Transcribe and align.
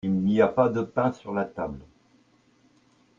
Il 0.03 0.13
n'y 0.23 0.41
a 0.41 0.47
pas 0.47 0.67
de 0.67 0.81
pain 0.81 1.11
sur 1.13 1.31
la 1.31 1.45
table. 1.45 1.77